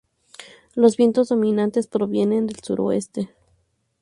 Los 0.73 0.97
vientos 0.97 1.29
dominantes 1.29 1.85
provienen 1.85 2.47
del 2.47 2.59
suroeste. 2.63 3.29